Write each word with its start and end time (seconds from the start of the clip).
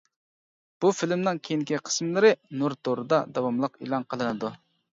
بۇ 0.85 0.89
فىلىمنىڭ 0.99 1.41
كېيىنكى 1.49 1.79
قىسىملىرى 1.91 2.33
نۇر 2.63 2.77
تورىدا 2.89 3.23
داۋاملىق 3.39 3.81
ئېلان 3.83 4.11
قىلىنىدۇ. 4.15 4.55